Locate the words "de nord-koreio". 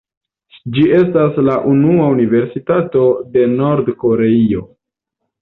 3.37-4.67